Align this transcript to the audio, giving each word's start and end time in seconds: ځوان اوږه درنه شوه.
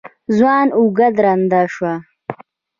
ځوان 0.35 0.67
اوږه 0.77 1.07
درنه 1.17 1.61
شوه. 1.73 1.93